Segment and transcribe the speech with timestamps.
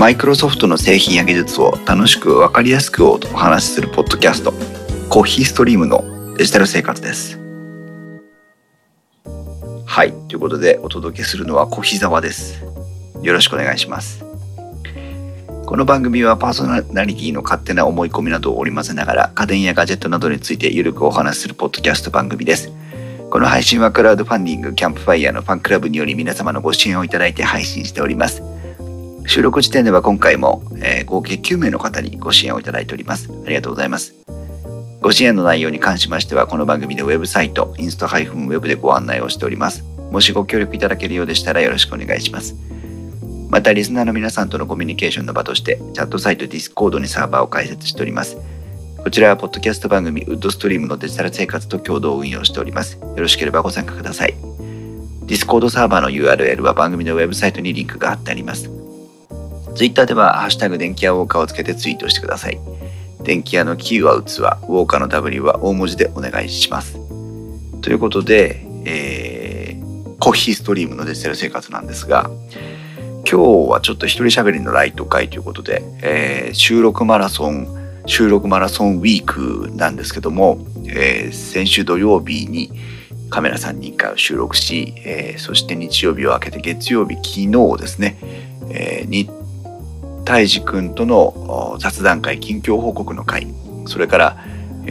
[0.00, 3.82] マイクロソフトの製品や技術を楽しく分かりやすくお話しす。
[3.82, 4.54] るポッドキャスト
[5.10, 7.38] コーヒーストリームのデジタル生活です。
[9.84, 10.12] はい。
[10.28, 12.64] ということでお届けするのは小日沢です。
[13.20, 14.24] よろしくお願いします。
[15.66, 22.72] この番組はパーソナリティの勝手な思い込みなどを織り交ぜながら家電やガジェットなどについてゆるくお話しするポッドキャスト番組です。
[23.28, 28.42] この配信はクラウドファンディングキャンプファイヤーのファンクラブにより皆様のご支援をいただいて配信しております。
[29.30, 33.30] 収録時点では今回も、えー、合計9名の方にご支援をいただいております。
[33.46, 34.12] ありがとうございます。
[35.00, 39.84] ご支援の内容に関しましては、この番組のウェブサイト、インスト -web でご案内をしております。
[40.10, 42.56] もしご協力いただけるようでしたらよろしくお願いします。
[43.50, 48.36] また、リスナーの皆さんとのコミュニケーションの場として、チャットサイト Discord にサーバーを開設しております。
[48.98, 52.98] こちらは、ポッドキャスト番組、ウッドストリームのデジタル生活と共同運用しております。
[53.00, 54.34] よろしければご参加ください。
[55.26, 58.79] Discord サーバーの URL は番組のウェブサイトにリンクが貼ってあります。
[59.80, 62.60] Twitter では、ハッシュタグ電気屋ウォーカーをつけてツイートしてください。
[63.22, 66.98] 電気屋のキーは器、ウォーカーの W は大文字でお願いします。
[67.80, 72.30] ということで、えー、コーヒーストリームのデジタル生活なんですが、
[73.24, 82.70] 今日はちょっと一人喋りのライト会ということで、えー、収録マラソン、収録マラソンウィークなんですけども、えー、先週土曜日に
[83.30, 88.18] カメラ3人会を収録し、えー、そして日曜日を明けて月曜日、昨日ですね、
[88.68, 89.39] えー、に
[90.30, 93.48] 泰治君との雑談会近況報告の会
[93.86, 94.36] それから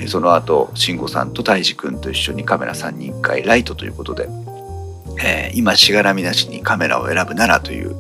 [0.10, 4.28] その後慎吾さんと泰治君と一緒にカメラ3人会ライトということで、
[5.24, 7.96] え、今しがらみなしにカメラを選ぶならという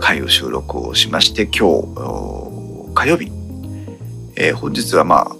[0.00, 3.30] 会を収録をしまして今日火曜日、
[4.34, 5.36] え、本日はまあ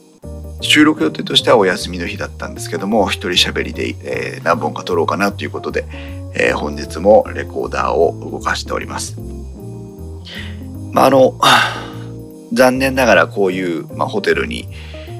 [0.60, 5.84] 収録予定としてはお休みの日だったんですけども一人喋りで、え、何本か撮ろうかなということで、
[6.36, 9.37] え、本日もレコーダーを動かしております。
[10.92, 11.38] まあ、あの、
[12.52, 14.68] 残念ながらこういう、まあ、ホテルに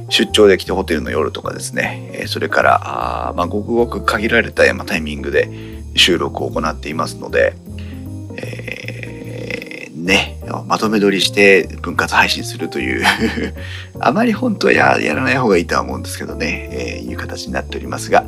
[0.09, 5.51] 出張できてホテルの夜とかですね、えそれから、あまあ、ごくごく限られたタイミングで
[5.95, 7.55] 収録を行っていますので、
[8.37, 13.05] えー、ね、まとめ撮りして分割配信するという
[14.01, 18.25] あまり本当はややらない方がいいとは思うんですけどね、えー、いう形になっておりますが、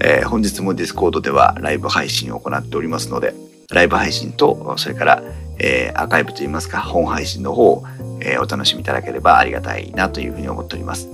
[0.00, 3.34] えー、本日もディスコードではライブ配信を行っておりますので、
[3.70, 5.22] ライブ配信と、それから、
[5.62, 7.84] えー、アーカイブといいますか、本配信の方を、
[8.20, 11.08] えー、お楽しみいただければありがたいなというふうに思っております。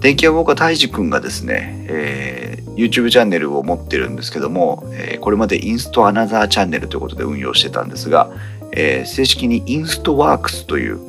[0.00, 8.30] 電気屋ウォーカー大治くんがですね、えー、YouTube チャンネルを持ってるんですけども、えー、これまでインストアナザーチャンネルということで運用してたんですが、
[8.72, 11.00] えー、正式にインストワークスという、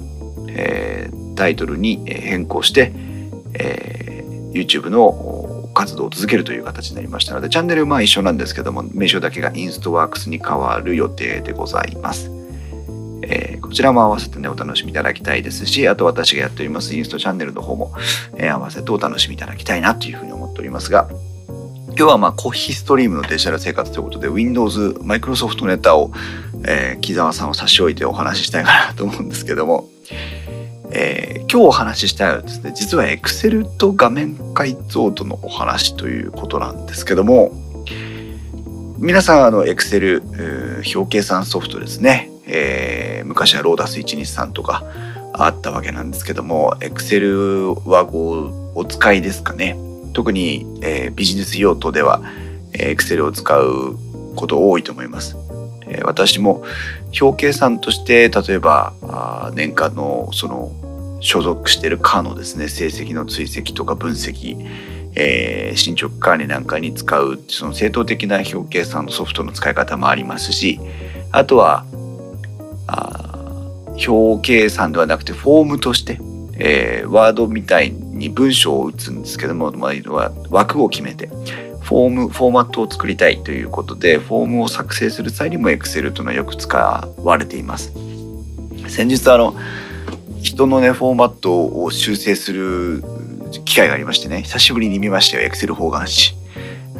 [0.49, 2.93] えー、タイトルに変更して、
[3.53, 5.26] えー、YouTube の
[5.77, 12.31] 活動を続けるという形になりましたので、チャンネルは一緒なんですけども、名称だけがインストワークスに変わる予定でございます。
[13.21, 17.93] えー、こちらも合わせてね、お楽しみいただきたいですし、あと私がやっておりますインストチャンネルの方も、
[18.37, 21.07] えー、合わせてお楽しみいただきたいなというふうに思っておりますが、
[21.89, 26.11] 今日はまあコーヒーストリームのデジタル生活ということで Windows、Microsoft ネタを、
[26.65, 29.89] えー、木沢さんを差し置いてお話ししたいかなと思うんですけども、
[30.91, 37.51] えー、今日お話ししたいのはですね、実は Excel と画面解像度のお話ということなんですけども、
[38.97, 40.21] 皆さんあの Excel、
[40.95, 44.83] 表計算ソフトですね、えー、昔はローダス123とか
[45.33, 49.77] あったわけなんですけども、Excel はこうお使いですかね。
[50.13, 52.21] 特に、えー、ビジネス用途では、
[52.73, 53.97] え、Excel を使う
[54.35, 55.35] こと多いと思います。
[55.89, 56.63] え、私も
[57.19, 58.93] 表計算として例えば
[59.53, 60.71] 年間のその
[61.19, 64.55] 所属してる課のですね成績の追跡とか分析、
[65.15, 70.79] えー、進捗管理なんかに使うその正当的な表計算のソフトの使い方もありますし
[71.31, 71.85] あとは
[72.87, 73.27] あ
[74.07, 76.19] 表計算ではなくてフォームとして、
[76.59, 81.29] えー、ワードみたいに文章を打つんですけども、まあ、枠を決めて
[81.87, 86.77] フォーム、フォーマットを作りたいということで、フォームを作成する際にも Excel というのはよく使
[87.23, 87.93] われています。
[88.89, 89.55] 先日あの、
[90.41, 93.05] 人のね、フォーマットを修正する
[93.63, 96.37] 機会がありましてね、久しぶりに見ましたよ、Excel 方眼紙。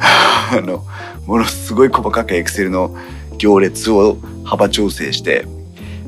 [0.00, 0.86] あの、
[1.26, 2.96] ものすごい細かく Excel の
[3.36, 5.44] 行列を幅調整して、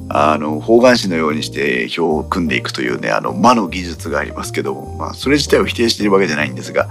[0.09, 6.89] あの、方眼紙のようにして表を組んでいくというね、あの、魔の技術がありますけども、まあ、それ自体を否定しているわけじゃないんですが、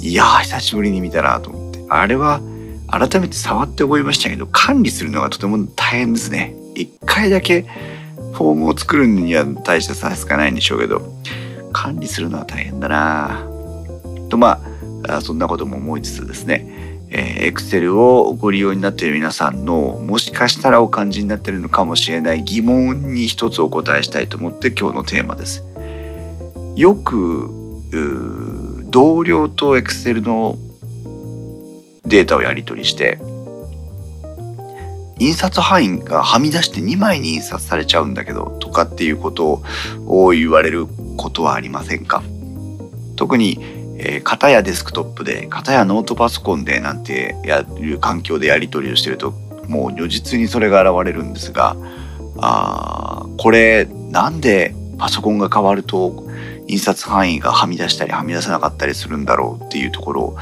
[0.00, 1.84] いやー、久しぶりに見たなと思って。
[1.88, 2.40] あれは、
[2.88, 6.54] 改めて触って覚えましたけど、管理するのがとても大変ですね。
[6.74, 7.62] 一回だけ
[8.32, 11.02] フォームを作るには大した差しかないんでしょうけど、
[11.72, 13.46] 管理するのは大変だな
[14.28, 14.60] と、ま
[15.08, 16.66] あ、そんなことも思いつつですね、
[17.10, 25.64] えー、Excel をご利用になっている皆さんのもしかしたらお感じになっているのかもしれない疑問に一つお答えしたいと思って今日のテーマです。
[26.76, 27.50] よく
[28.90, 30.58] 同僚と Excel の
[32.06, 33.18] データをやり取りして
[35.18, 39.62] 印刷範囲がはみ出して2枚に印刷されちゃうんだけどとかっていうこと
[40.06, 42.22] を言われることはありませんか？
[43.16, 43.58] 特に、
[43.98, 49.32] えー、型やデスクトップで型やノートパソコンでなんてやる環境でやり取りをしてると
[49.68, 51.76] もう如実にそれが現れるんですが
[52.38, 56.29] あこれなんでパソコンが変わると
[56.70, 60.36] 印刷範囲がはみ出したりはみ出さなかったりするんだろうっていうところ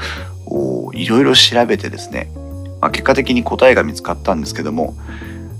[0.45, 2.31] をいろいろ調べてですね
[2.81, 4.95] まあ、結果的に答えが見つかったんですけども、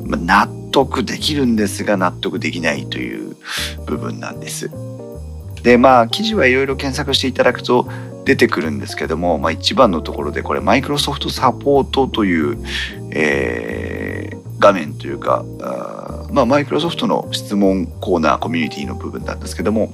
[0.03, 3.35] まあ、納得できるんですが納得できないという
[3.85, 4.71] 部分なんです。
[5.63, 7.89] でまあ記事はいろいろ検索していただくと
[8.23, 12.57] 出てくるんですけども、まあ、一番のところでこれマイクロソフトサポートという、
[13.11, 19.93] えー、画面というかあまあマイクロソフトの質問コーナーコミュニティの部分なんですけども、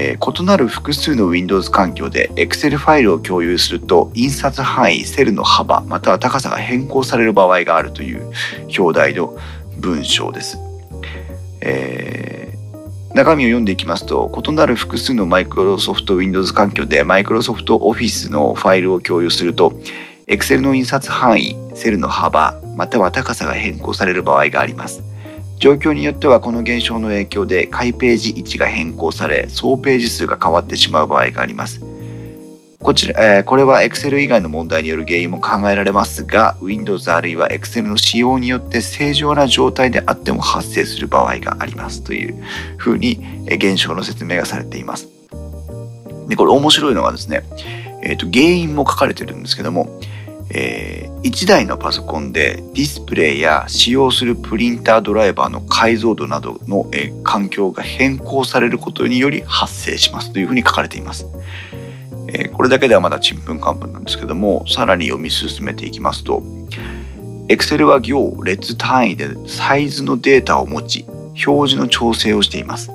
[0.00, 8.30] えー、異なる複数の Windows 環境で Excel ファイルを共有すると印刷範囲、セルの幅、または高さが変更される場合があるという
[8.78, 9.36] 表題の
[9.76, 10.56] 文章です。
[11.60, 19.72] えー、中身を読んでいきますと異なる複数の Microsoft Windows 環境で Microsoft Office のファイルを共有すると
[20.28, 25.02] Excel の印刷範囲、セルの幅、または高さが変更される場合があります。
[25.58, 31.82] 状況によってはこの現象の影響で開ページ位置が変更され総ページ数が変わってしまう場合があります。
[32.80, 42.40] こちら、えー、これは Excel 以外の問題による原因も考えられますが Windows あるいは Excel の使用によって正常な状態であっても発生する場合がありますという
[42.76, 45.08] ふうに現象の説明がされています。
[46.28, 47.42] でこれ面白いのがですね、
[48.02, 49.98] えーと原因も書かれてるんですけども
[50.50, 61.26] えー、1台のパソコンでディスプレイや使用するプリンタードライバーの解像度などの、えー、環境が変更されることにより発生しますというふうに書かれています。
[62.28, 66.42] えー、これだけではまだちんぷんかんぷんなんですけどもさらに読み進めていきますと
[67.48, 71.06] Excel は行列単位でサイズのデータを持ち
[71.46, 72.90] 表示の調整をしています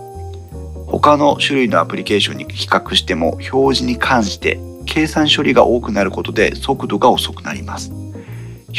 [0.85, 4.59] 他の種類のアプリケーションに比較しても表示に関して
[4.93, 7.91] 計算処理が多くなることで速度が遅くなります。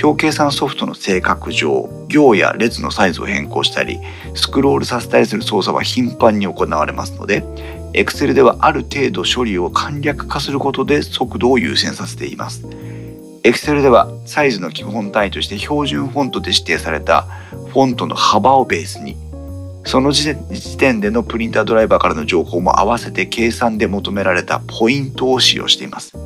[0.01, 3.99] 表計算ソフトの性格上、行や列のサイズを変更したり、
[4.37, 7.43] スクロールさせたりする操作は頻繁に行われますので、
[7.95, 12.65] Excel ではある程度処理を簡略化することで速度を優先させています。
[13.43, 17.23] Excel ではサイズの基本単位として標準フォントで指定された
[17.73, 19.17] フォントの幅をベースに
[19.85, 20.35] その時
[20.79, 26.17] 点でのプリンタードライバーからの情報も合わせて計算で求められたポイントを使用しています。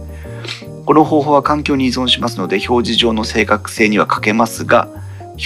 [0.87, 4.89] この方法は環境に依存しますので表示上の正確性には欠けますが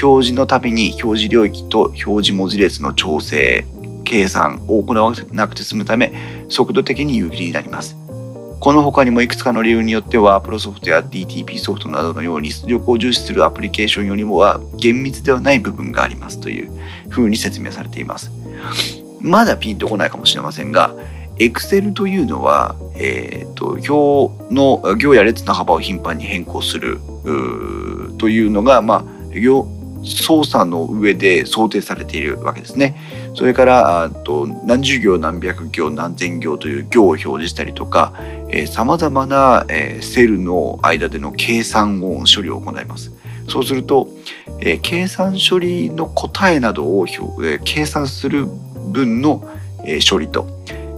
[0.00, 3.66] 表示のたびに表示領域と表示文字列の調整
[4.04, 6.12] 計算を行わなくて済むため
[6.48, 8.01] 速度的に有利になります。
[8.62, 16.70] この他にもいくつかの理由によっては、プロソフトや DTP ソフトなどのように出力を重視するアプリケーションよりもは厳密ではない部分がありますという
[17.08, 18.30] ふうに説明されています。
[19.20, 20.94] まだピンとこないかもしれませんが、
[21.38, 27.00] Excel というのは、えーと、表の行や列の幅を頻繁に変更する
[28.18, 29.04] というのが、まあ、
[29.34, 29.66] 行
[30.04, 32.96] 操作の上で想定されているわけですね。
[33.34, 38.12] それからと何十行何百行何千行という行を表示したりとか
[38.66, 43.12] さまざまな、えー、セルの間での計算音処理を行います。
[43.48, 44.08] そうすると、
[44.60, 49.48] えー、計算処理の答えなどを、えー、計算する分の、
[49.84, 50.46] え、処理と、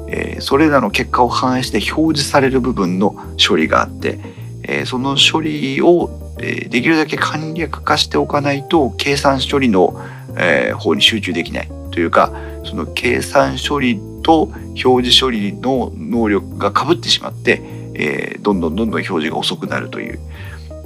[0.08, 4.18] え、それらの結果を反映して表示される部分の処理があって、
[4.66, 10.00] え、その処理を、え、できるだけ簡略化しておかないと計算処理の、
[10.37, 12.33] え、方に集中できないというか
[12.64, 14.52] その計算処理と
[14.85, 17.62] 表示処理の能力がかぶってしまって、
[17.94, 20.18] え、どんどんどんどん表示が遅くなるという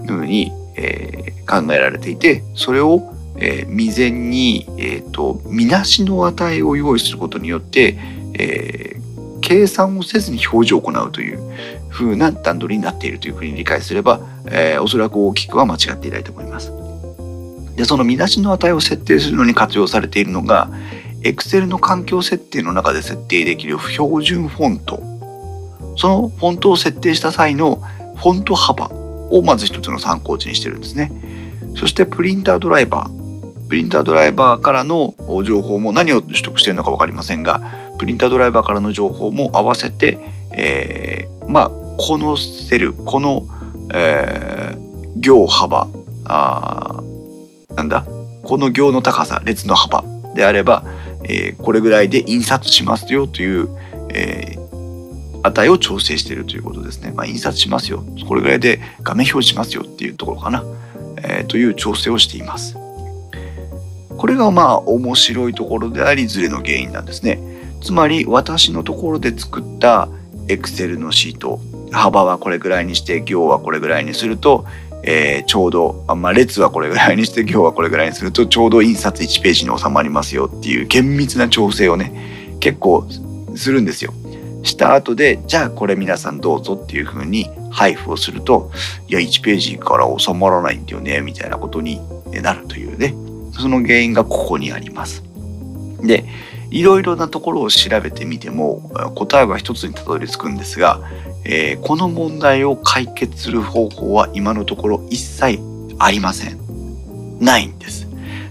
[0.07, 7.97] ふうに、え、考えられていてそれを、えー、未然に、えーと、見なしの値を用意することによって、
[8.35, 8.98] えー、
[9.49, 11.41] 計算をせずに表示を行うという
[11.89, 16.71] 風な段取りになっているというふうに理解すれば、えー、おそらく大きくは間違っていないと思います。
[17.75, 20.69] でその見出しの値を設定するのに活用されているのが
[21.23, 25.03] Excel の環境設定の中で設定できる標準フォント。
[25.97, 27.77] そのフォントを設定した際の
[28.17, 28.89] フォント幅
[29.31, 31.11] をまず一つの参考値にしてるんですね。
[31.75, 33.18] そしてプリンタードライバー。
[33.69, 37.61] プリンタードライバーからの情報も何を取得しているのか分かりませんが
[37.99, 40.19] プリンタードライバーからの情報も合わせて、
[40.53, 43.47] えー、まあこのセルこの、
[43.93, 44.89] えー
[45.21, 45.89] 行幅
[46.25, 47.03] あ
[47.75, 48.07] なんだ
[48.45, 50.85] この行の高さ列の幅であれば、
[51.25, 53.69] えー、これぐらいで印刷しますよという、
[54.11, 57.13] えー、値を調整しているということですね。
[57.15, 60.65] まあ、印刷しますよこれぐらいで画面表示しますよっていうところかな、
[61.23, 62.77] えー、という調整をしています。
[64.19, 67.41] これがまあ面白いところでありズレの原因なんですね。
[67.81, 70.09] つまり私のところで作った
[70.49, 71.61] Excel のシート
[71.93, 74.67] 幅はこれぐらいにして行はこれぐらいにすると、
[75.05, 83.07] えー、ちょうどあ、まあ、列はこれぐらいにして行はこれぐらいにするとちょうど印刷1ページに収まりますよっていう厳密な調整をね結構
[83.55, 84.13] するんですよ。
[84.65, 88.73] した後でじゃあこれ皆さんどうぞっていう風に配布をすると
[89.07, 92.01] いや1ページから収まらないんだよねみたいなことに
[92.43, 93.15] なるというね
[93.59, 95.23] その原因がここにあります。
[96.01, 96.25] で
[96.71, 101.01] いろいろなところを調べてみても答えは一つにたどり着くんですが、
[101.45, 105.61] えー、この問題を解決する方法は今のところ一切
[105.99, 106.59] ありません。
[107.41, 108.07] ないんです。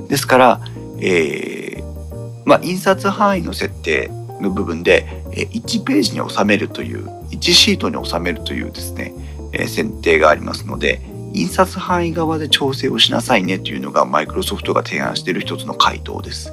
[0.08, 0.62] ですから、
[1.00, 4.10] えー、まあ、印刷範囲の設定
[4.42, 9.14] の部分で1ページに収めるという1シートに収めるというですね、
[9.52, 11.02] えー、設定がありますので
[11.38, 16.52] 印刷範囲側で調整をしなさいねというのがマイクロソフトが提案している一つの回答です。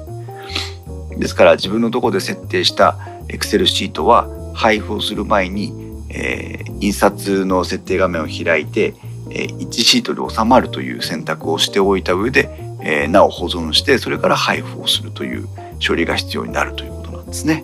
[1.17, 5.73] ですから自分のとこで設定した Excel シートは配布をする前に、
[6.09, 8.93] えー、印刷の設定画面を開いて、
[9.31, 12.49] えー、1シートで収まるという選択をしておいた上で、
[12.81, 15.47] えー、なお保存してそれから配布をするという
[15.85, 17.63] 処理が必要になるということなんですね。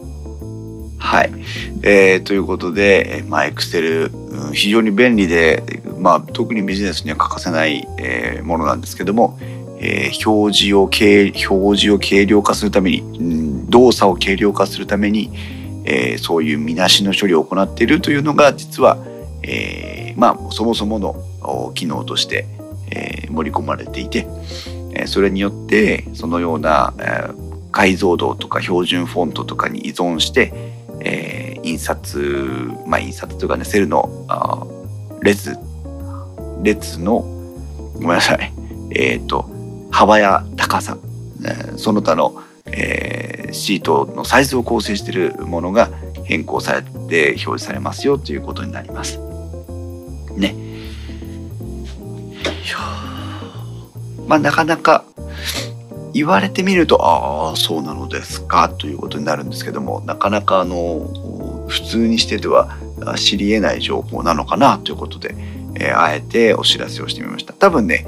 [0.98, 1.32] はい。
[1.82, 9.38] えー、ということで、まあ、Excel、うん、非常に便利で、まあ、特にビジネスには欠かせない、えー、ものなんですけども、
[9.78, 15.32] えー、表示を軽表示を軽量化するために、うん、動作を軽量化するために、
[15.86, 18.98] えー、そういう見なしの処理を行っているというのが実は、
[19.44, 22.48] えー、まあそもそもの機能として、
[22.90, 24.28] えー、盛り込まれていて、
[24.94, 30.52] えー、それによってそのような、えー、解像度とか標準フォントとかに依存して、
[31.00, 34.66] えー、印刷まあ印刷というかねセルのあ
[35.22, 35.58] 列
[36.62, 37.22] 列の
[37.94, 38.54] ごめんなさい
[38.92, 39.50] えっ、ー、と
[39.92, 40.98] 幅や高さ、
[41.76, 45.90] その他の、えー、シートのサイズを構成しているものが
[46.24, 49.20] 変更されて表示されますよということになります。
[50.38, 50.56] ね。
[54.28, 55.04] まあなかなか
[56.14, 62.78] 言われてみるとああそうなのですかということになるんですけどもなかなかあの普通にしてては
[63.18, 65.36] 知り得ない情報なのかなということで、
[65.76, 67.54] えー、あえてお知らせをしてみました。
[67.54, 68.06] 多分ね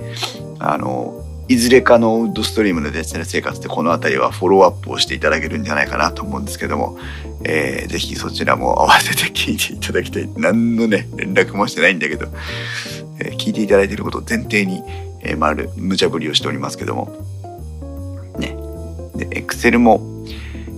[0.59, 6.97] あのいずれかのウッドストリームのデジタル生活でこの辺りはフォローアップをしていただけるんじゃないかなと思うんですけども、
[7.43, 10.29] えー、ぜひそちらも合わせて聞いていただきたい。
[10.37, 12.27] 何のね、連絡もしてないんだけど、
[13.19, 14.81] えー、聞いていただいていることを前提に、
[15.21, 17.11] えー、まる、無茶ぶりをしておりますけども。
[18.39, 18.55] ね。
[19.17, 20.01] で、Excel も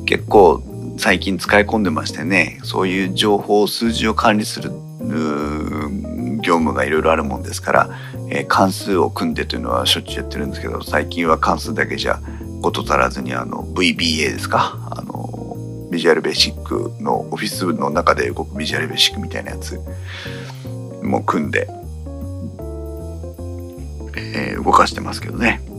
[0.07, 0.63] 結構
[0.97, 4.71] 最近使い込んでましてね、そういう情報、数字を管理する
[6.41, 7.89] 業務がいろいろあるもんですから、
[8.29, 12.19] えー、関数を組んでというのはしょっちゅうやってるんですけど最近は関数だけじゃ
[12.61, 14.77] こと足らずにあの VBA ですか？
[14.91, 15.55] あの
[15.91, 19.79] ビジュアルベーシックのオフィスの中で動くビジュアルベーシックみたいなやつ
[21.03, 21.69] も組んで、
[24.17, 25.61] えー、動かしてますけどね。
[25.67, 25.71] う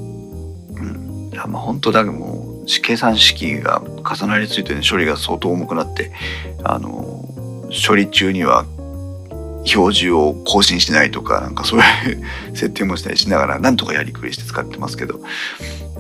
[0.81, 6.13] ん、いやまあ本当だけどもう計算式が重なりついて、ね、処理が相当重くなって
[6.65, 7.25] あの
[7.87, 8.65] 処理中には
[9.75, 11.87] 表示を更新しないとか、なんかそういう
[12.55, 15.21] 設定もしたりしながら、なんとかやりくりして使ってますけど、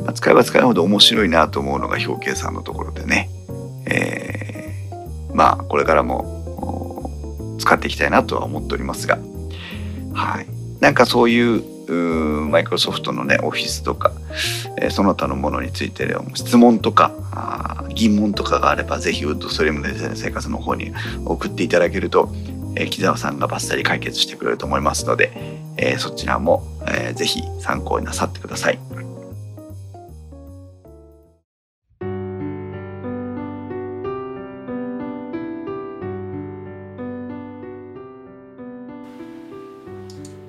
[0.05, 3.31] まあ、使えば使うほど面白いなと思うのが表計算のところでね、
[3.87, 9.19] えー、まあ、これからも使っていきたいなとは思っておりますが、
[10.13, 10.47] はい。
[10.81, 14.13] なんかそういうマイクロソフトのね、オフィスとか、
[14.79, 17.13] えー、その他のものについて質問とか
[17.95, 20.93] 疑問とかがあれば、ぜひウッドストリームで生活の方に
[21.25, 22.33] 送っていただけると、
[22.77, 25.33] え木澤さんがバッサリ解決してくれると思いますので、
[25.79, 28.79] え、そちらも、えー、ぜひ参考になさってください。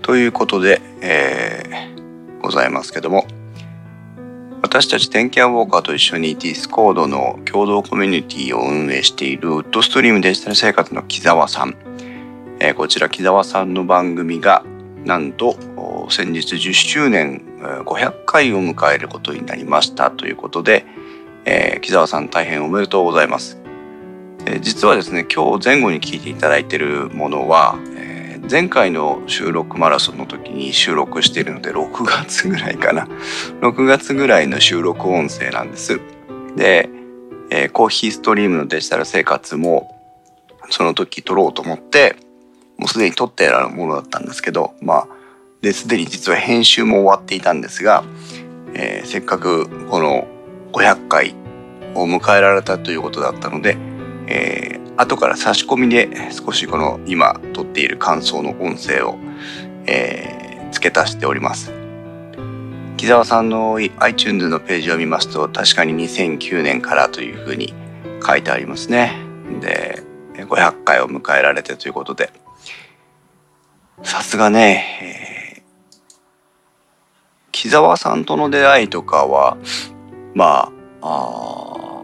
[0.02, 3.26] ということで、えー、ございますけども、
[4.62, 11.87] 私たち電気屋ウォーカーと一緒にディスコードの共同コミュニティを運営しているウッドストリームデジタル生活の木澤さん、
[12.60, 14.64] えー、こちら木澤さんの番組が
[15.06, 15.58] なんと
[16.10, 17.42] 先日10周年
[17.86, 20.12] 500回を迎えることになりました。
[20.12, 20.86] ということで、
[21.46, 23.58] えー、木澤さん大変おめでとうございます。
[24.46, 33.08] え、実はですね今日前後に聞いていただいているものは、えー、前回の収録マラソンの時に収録しているので6月ぐらいかな。
[33.62, 36.00] 6月ぐらいの収録音声なんです。
[36.56, 36.90] で、
[37.50, 39.94] えー、コーヒーストリームのデジタル生活も
[40.70, 42.18] その時撮ろうと思って
[42.78, 45.08] もうすでに撮ってあるものだったんですけどまあ
[45.62, 48.04] ですでに実は編集も終わっていたんですが、
[48.74, 50.28] えー、せっかくこの
[50.72, 51.36] 500回
[51.96, 53.78] を迎えられたということだったので、
[54.28, 59.18] えー、後から差し込みで少しこの今撮っている感想の音声を、
[59.88, 61.74] えー、付け足しております。
[62.98, 67.74] 木澤さんの iTunes のページを見ますと確かに2009年からというふうに
[68.26, 69.16] 書いてありますね。
[69.62, 70.02] で、
[70.34, 72.32] 500回を迎えられてということで、
[74.04, 74.86] さすがね、
[75.58, 75.62] えー、
[77.52, 79.58] 木澤さんとの出会いとかは、
[80.36, 82.04] まあ、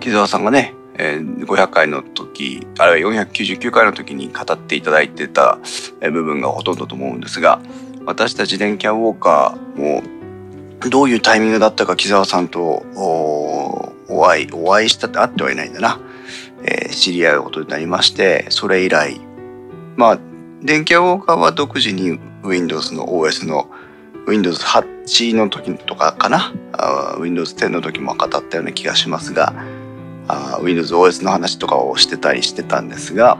[0.00, 5.58] 木澤さんがね、えー、500回の時、あるいは499回の時に語っていただいてた
[6.00, 7.60] 部分がほとんどと思うんですが、
[8.06, 10.02] 私たち電気屋ウォーカーも
[10.90, 16.00] どういうタイミングだったか木澤さんとお会い、お会いしたって会ってはいないんだな。
[16.66, 19.20] えー、知り合うことになりまして、それ以来、
[19.96, 20.18] まあ、
[20.62, 23.70] 電気屋ウォーカーは独自に Windows の OS の
[24.26, 26.52] Windows 8の時とかかな
[27.20, 29.54] ？Windows 10の時も語ったような気がしますが、
[30.62, 33.38] Windows OS の話とかをしてたりしてたんですが、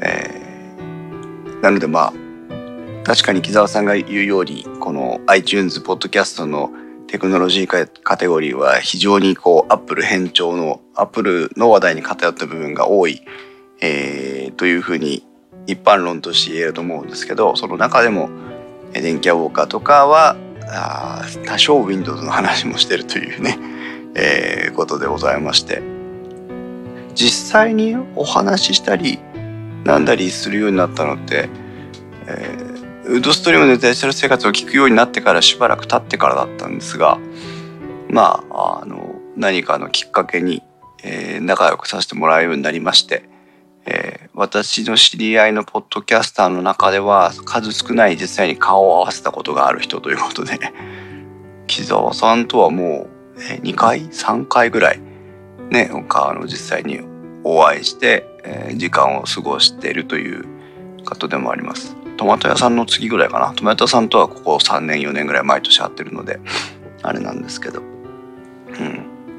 [0.00, 2.12] えー、なのでまあ、
[3.04, 6.70] 確かに木澤さんが言うように、この iTunes ポッドキャストの
[7.08, 7.66] テクノロジー
[8.02, 13.22] カテゴリーは非常にこう、Apple 変調の、Apple の話題に偏った部分が多い、
[13.82, 15.26] えー、というふうに
[15.66, 18.30] 一般論として言えると思うんですけど、その中でも、
[18.92, 20.36] 電気屋ウォーカーとかは、
[20.68, 23.58] あ多少 Windows の話もしてるというね、
[24.14, 25.82] えー、ことでございまして、
[27.14, 29.18] 実際にお話ししたり、
[29.84, 31.48] なんだりするようになったのって、
[32.26, 32.72] えー
[33.04, 37.18] ウッドストリームでデジタル生活を聞くようになってからしばらく経ってからだったんですが、
[38.08, 40.62] まあ、あの、何かのきっかけに、
[41.02, 43.24] えー、仲良くさせてもらうようになりまして、
[43.86, 50.58] えー、私の知り合いのポッドキャスターの中では数少ない実際に顔を合わせたことがある人ということで、
[51.66, 55.00] 木澤さんとはもう、え、2回 ?3 回ぐらい、
[55.70, 57.00] ね、あの実際に
[57.44, 60.44] お会いして、えー、時間を過ごしているという
[61.04, 61.96] 方でもあります。
[62.16, 63.52] トマト屋さんの次ぐらいかな。
[63.54, 66.38] トマト屋さんとはここ3年4年ぐらい毎年会ってるので、
[67.02, 67.82] あれなんですけど。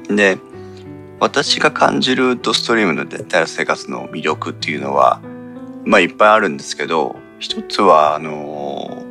[0.08, 0.16] うん。
[0.16, 0.38] で、
[1.24, 5.22] 私が感じるドストリームのデジタル生活の魅力っていうのは、
[5.86, 9.02] まあいっぱいあるんですけど、一つは、あの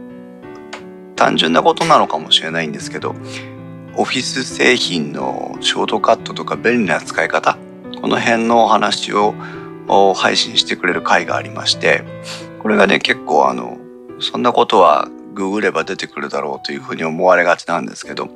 [1.11, 3.15] ー、単純なことなのかもしれないんですけど、
[3.97, 7.57] オフィス製品のショートカットとか便利な使い方、
[7.99, 9.33] この辺のお話を
[10.13, 12.03] 配信してくれる回がありまして、
[12.59, 13.79] これがね、結構あの、
[14.19, 18.29] そんなことはググれば出てくるだろうというふうに思われがちなんですけど、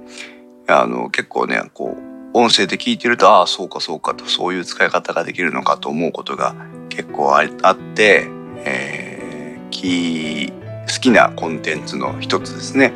[0.65, 6.55] あの、結構ね、こう、音声で聞いてると、ああ、そうかそうかと、そういう使い方ができるのかと思うことが
[6.89, 8.27] 結構あって、
[8.65, 12.93] えー、き好きなコンテンツの一つですね。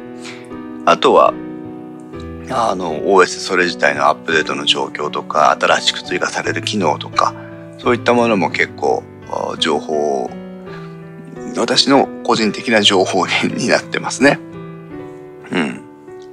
[0.85, 1.33] あとは、
[2.49, 7.33] あの、OS それ自体のアップデートの状況とか、新しく追加される機能とか、
[7.77, 9.03] そういったものも結構
[9.59, 10.29] 情報
[11.57, 14.39] 私の個人的な情報源になってますね。
[15.51, 15.81] うん。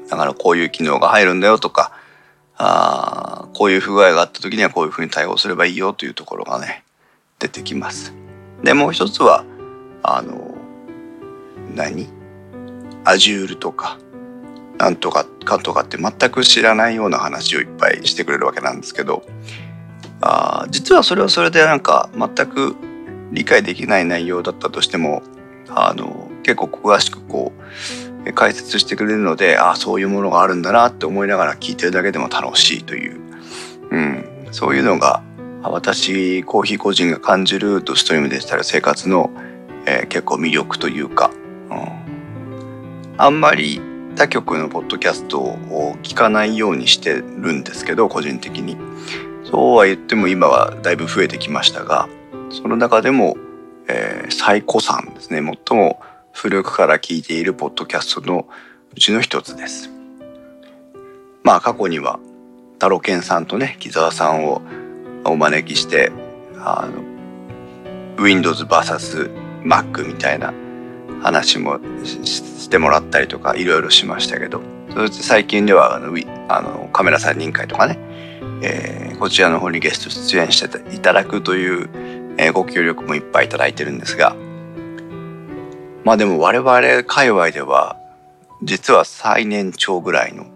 [0.09, 1.93] だからこういう機能が入るんだよとか、
[2.59, 6.85] あこういう不具合があった時にはこういうふうに対応すればいいよというところがね、
[7.39, 8.13] 出てきます。
[8.63, 9.45] で、もう一つは、
[10.03, 10.57] あの、
[11.75, 12.09] 何
[13.05, 13.99] ?Azure とか、
[14.79, 19.25] なんとかかとかって全く知らないような話をいっぱいしてくれるわけなんですけど、
[20.21, 22.77] あ実はそれはそれでなんか全く
[23.33, 25.23] 理解できない内容だったとしても
[25.69, 33.21] あの結構詳しくこう解説してくれるのでああそういうものがあるんだなって思いながら聞いてるだけでも楽しいという、
[33.91, 35.23] うん、そういうのが
[35.63, 39.31] 私コーヒー個人が感じるドストリームデジタル生活の、
[39.87, 41.31] えー、結構魅力というか、
[41.71, 43.81] うん、あんまり
[44.17, 48.77] 他局のポッドキャストを聞かないようにしてるんですけど個人的に。
[49.51, 52.07] そうは言っても今はだいぶ増えてきましたが
[52.51, 53.37] その中でも、
[53.89, 56.01] えー、最古参ですね、最も
[56.41, 58.47] 古くから聞いているポッドキャストの
[58.95, 59.91] うちの一つです。
[61.43, 62.21] まあ過去には、
[62.75, 64.63] 太郎健さんとね、木澤さんを
[65.25, 66.13] お招きして、
[66.59, 66.89] あ
[68.17, 69.33] の、Windows vs
[69.65, 70.55] Mac みたいな
[71.23, 74.63] 話もしてもらったりとかいろいろしましたけど、
[74.95, 76.17] そして最近ではあの
[76.49, 77.99] あのカメラ3人会とかね、
[78.63, 84.37] えー、こちらの方にゲスト出演していただくというえー、ご協力もいっぱいいただいてるんですが、
[86.09, 87.99] まあでも我々界隈では、
[88.63, 90.47] 実は最年長ぐらいの、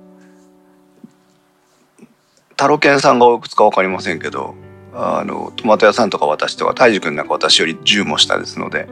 [2.57, 4.55] タロケンさんがおいくつかわかりませんけど、
[4.95, 8.89] あの、トマト屋さんとか私とか、大樹くんなんか私より10も下ですので、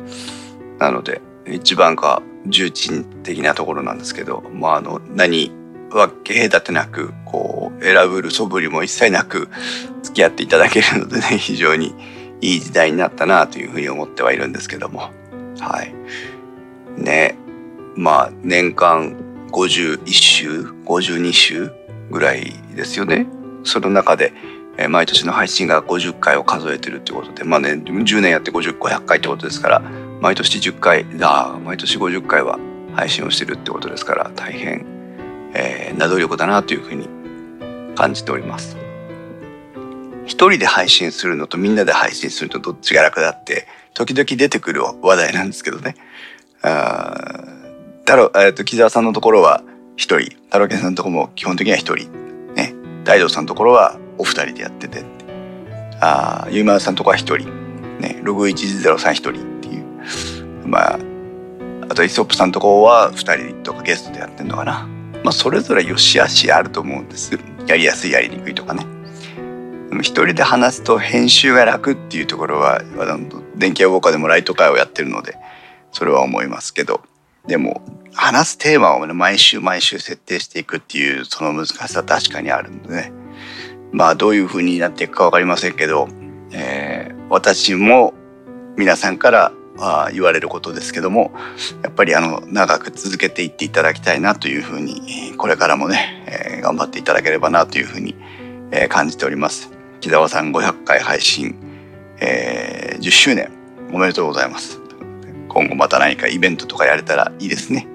[0.78, 5.50] なので、一番か重鎮的なところなんですけど、まあ、あの、何
[5.88, 9.48] 分け隔てなく、こう、選ぶる素振りも一切なく
[10.02, 11.94] 付き合っていただけるのでね、 非常に
[12.42, 15.10] いい時代になったなというふうに思ってはいるんですけども。
[15.58, 15.94] はい。
[17.00, 17.36] ね。
[17.96, 19.16] まあ、年間
[19.50, 21.70] 51週、52週
[22.10, 23.26] ぐらいですよね。
[23.64, 24.32] その中で、
[24.76, 29.82] えー、毎年の配信が50回を数えてるってことで、まあね、10年やって50、500回ってことですから、
[30.20, 32.58] 毎年10回、あ毎年50回は
[32.94, 34.86] 配信をしてるってことですから、大変、
[35.54, 37.08] えー、な努力だなというふうに
[37.96, 38.76] 感じております。
[40.26, 45.96] 一人で配信するのとみんなで配信するとどっちが楽だって、時々出てくる話題なんですけどね。
[46.62, 47.40] あ
[48.00, 49.62] 太郎、えっ、ー、と、木沢さんのところは
[49.96, 52.10] 一人、太郎健さんのところも基本的には一人。
[52.54, 52.74] ね。
[53.04, 55.04] 大道さんのところはお二人でやってて。
[56.00, 57.48] ああゆうまさんのところは一人。
[58.00, 58.20] ね。
[58.22, 60.66] ログ103一人っていう。
[60.66, 60.98] まあ、
[61.88, 64.88] あとイソップさんのところは二人とかゲストでやってんのかな。
[65.22, 67.38] まあ、それぞれ良し悪しあると思うんです。
[67.66, 68.86] やりやすい、やりにくいとかね。
[69.98, 72.80] 一人で話すと編集が楽っていうところは、
[73.56, 75.36] 電気屋ウォーカーでもライト会をやってるので、
[75.92, 77.02] それは思いますけど、
[77.46, 83.12] でも、話すテーマを、ね、毎週毎週設定していくっていう、その難しさ確かにあるんでね。
[83.92, 86.08] まあ、どういう風になっていくかわかりませんけど、
[86.52, 88.14] えー、私も
[88.76, 91.32] 皆さんからあ言われることですけども、
[91.82, 98.14] やっぱりあの、長く続けていっていただきたいなというふうに、これからもね、えー、頑張っていただければなというふうに、
[98.72, 99.70] え、感じております。
[100.00, 101.56] 木澤さん500回配信、
[102.20, 103.50] えー、10周年
[103.92, 104.79] おめでとうございます。
[105.50, 107.86] 今後また何かイベントとかやれたらいいですね。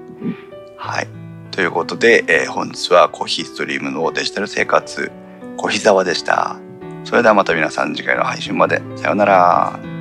[0.78, 1.08] はい。
[1.52, 5.12] ということで、えー、本日はコーヒーストリームのデジタル生活、
[5.58, 6.58] コヒザワでした。
[7.06, 8.82] それではまた皆さん次回の配信まで。
[8.98, 9.95] さようなら。